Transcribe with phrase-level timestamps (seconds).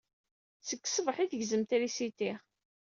[0.67, 2.31] Seg ṣṣbaḥ ay tegzem trisiti.